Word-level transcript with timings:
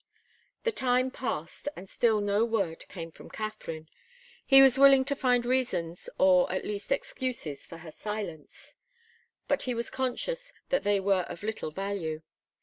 The 0.63 0.71
time 0.71 1.11
passed, 1.11 1.67
and 1.75 1.87
still 1.87 2.21
no 2.21 2.43
word 2.43 2.87
came 2.89 3.11
from 3.11 3.29
Katharine. 3.29 3.87
He 4.43 4.59
was 4.63 4.79
willing 4.79 5.05
to 5.05 5.15
find 5.15 5.45
reasons 5.45 6.09
or, 6.17 6.51
at 6.51 6.65
least, 6.65 6.91
excuses, 6.91 7.67
for 7.67 7.77
her 7.77 7.91
silence, 7.91 8.73
but 9.47 9.61
he 9.61 9.75
was 9.75 9.91
conscious 9.91 10.53
that 10.69 10.81
they 10.83 10.99
were 10.99 11.21
of 11.29 11.43
little 11.43 11.69
value. 11.69 12.23